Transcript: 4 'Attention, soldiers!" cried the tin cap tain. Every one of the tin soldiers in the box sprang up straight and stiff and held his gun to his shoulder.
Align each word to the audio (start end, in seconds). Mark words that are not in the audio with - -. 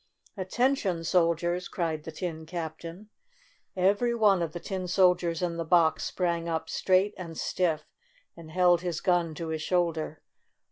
4 0.33 0.41
'Attention, 0.45 1.03
soldiers!" 1.03 1.67
cried 1.69 2.05
the 2.05 2.11
tin 2.11 2.47
cap 2.47 2.79
tain. 2.79 3.09
Every 3.77 4.15
one 4.15 4.41
of 4.41 4.51
the 4.51 4.59
tin 4.59 4.87
soldiers 4.87 5.43
in 5.43 5.57
the 5.57 5.63
box 5.63 6.05
sprang 6.05 6.49
up 6.49 6.71
straight 6.71 7.13
and 7.19 7.37
stiff 7.37 7.85
and 8.35 8.49
held 8.49 8.81
his 8.81 8.99
gun 8.99 9.35
to 9.35 9.49
his 9.49 9.61
shoulder. 9.61 10.23